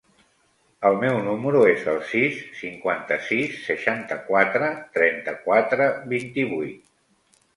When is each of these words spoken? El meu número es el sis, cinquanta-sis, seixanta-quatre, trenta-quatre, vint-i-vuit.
El 0.87 0.95
meu 1.01 1.17
número 1.25 1.59
es 1.73 1.83
el 1.93 1.99
sis, 2.11 2.39
cinquanta-sis, 2.61 3.59
seixanta-quatre, 3.67 4.71
trenta-quatre, 4.97 5.93
vint-i-vuit. 6.17 6.81